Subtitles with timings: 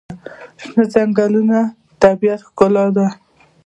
[0.61, 1.59] شنه ځنګلونه
[2.01, 3.07] طبیعي ښکلا ده.